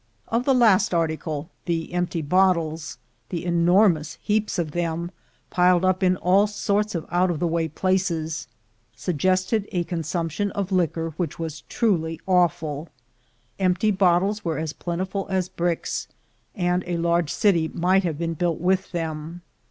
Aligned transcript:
Of 0.29 0.45
the 0.45 0.55
last 0.55 0.95
article— 0.95 1.51
the 1.65 1.93
empty 1.93 2.23
bottles— 2.23 2.97
the 3.29 3.43
enor 3.45 3.93
mous 3.93 4.17
heaps 4.23 4.57
of 4.57 4.71
them, 4.71 5.11
piled 5.51 5.85
up 5.85 6.01
in 6.01 6.17
all 6.17 6.47
sorts 6.47 6.95
of 6.95 7.05
out 7.11 7.29
of 7.29 7.37
the 7.37 7.45
way 7.45 7.67
places, 7.67 8.47
suggested 8.95 9.69
a 9.71 9.83
consumption 9.83 10.49
of 10.53 10.71
liquor 10.71 11.13
which 11.17 11.37
was 11.37 11.61
truly 11.69 12.19
awful. 12.25 12.89
Empty 13.59 13.91
bottles 13.91 14.43
were 14.43 14.57
as 14.57 14.73
plen 14.73 14.97
tiful 14.97 15.27
as 15.29 15.49
bricks— 15.49 16.07
and 16.71 16.83
a 16.87 16.97
large 16.97 17.31
city 17.31 17.67
might 17.67 18.03
have 18.03 18.17
been 18.17 18.33
built 18.33 18.59
with 18.59 18.91
them. 18.93 19.43